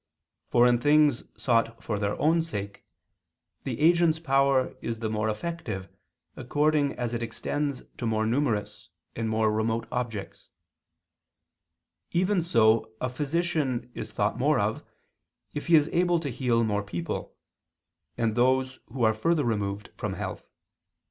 [0.49, 2.83] For in things sought for their own sake,
[3.65, 5.87] the agent's power is the more effective
[6.35, 10.49] according as it extends to more numerous and more remote objects;
[12.13, 14.81] even so a physician is thought more of,
[15.53, 17.35] if he is able to heal more people,
[18.17, 20.47] and those who are further removed from health.